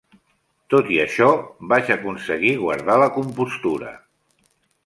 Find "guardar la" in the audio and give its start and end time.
2.65-3.11